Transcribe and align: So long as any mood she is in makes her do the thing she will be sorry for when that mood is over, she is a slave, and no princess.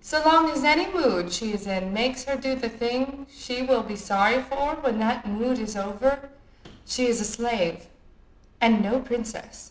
So 0.00 0.20
long 0.24 0.50
as 0.50 0.64
any 0.64 0.92
mood 0.92 1.32
she 1.32 1.52
is 1.52 1.64
in 1.64 1.92
makes 1.92 2.24
her 2.24 2.34
do 2.34 2.56
the 2.56 2.68
thing 2.68 3.28
she 3.32 3.62
will 3.62 3.84
be 3.84 3.94
sorry 3.94 4.42
for 4.42 4.74
when 4.80 4.98
that 4.98 5.28
mood 5.28 5.60
is 5.60 5.76
over, 5.76 6.30
she 6.84 7.06
is 7.06 7.20
a 7.20 7.24
slave, 7.24 7.86
and 8.60 8.82
no 8.82 8.98
princess. 8.98 9.70